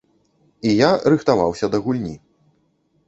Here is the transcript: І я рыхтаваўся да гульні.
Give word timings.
І 0.69 0.71
я 0.71 0.89
рыхтаваўся 1.13 1.65
да 1.77 1.81
гульні. 1.85 2.15